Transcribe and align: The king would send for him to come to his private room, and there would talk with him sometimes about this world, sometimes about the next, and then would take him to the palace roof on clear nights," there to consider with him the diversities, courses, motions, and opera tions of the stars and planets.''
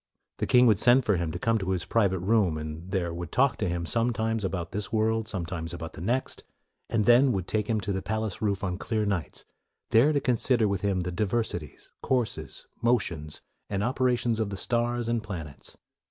The 0.37 0.47
king 0.47 0.65
would 0.65 0.79
send 0.79 1.05
for 1.05 1.17
him 1.17 1.31
to 1.31 1.37
come 1.37 1.59
to 1.59 1.69
his 1.69 1.85
private 1.85 2.21
room, 2.21 2.57
and 2.57 2.89
there 2.89 3.13
would 3.13 3.31
talk 3.31 3.61
with 3.61 3.69
him 3.69 3.85
sometimes 3.85 4.43
about 4.43 4.71
this 4.71 4.91
world, 4.91 5.27
sometimes 5.27 5.75
about 5.75 5.93
the 5.93 6.01
next, 6.01 6.43
and 6.89 7.05
then 7.05 7.31
would 7.33 7.47
take 7.47 7.67
him 7.67 7.79
to 7.81 7.93
the 7.93 8.01
palace 8.01 8.41
roof 8.41 8.63
on 8.63 8.79
clear 8.79 9.05
nights," 9.05 9.45
there 9.91 10.11
to 10.11 10.19
consider 10.19 10.67
with 10.67 10.81
him 10.81 11.01
the 11.01 11.11
diversities, 11.11 11.91
courses, 12.01 12.65
motions, 12.81 13.41
and 13.69 13.83
opera 13.83 14.15
tions 14.15 14.39
of 14.39 14.49
the 14.49 14.57
stars 14.57 15.07
and 15.07 15.21
planets.'' 15.21 15.77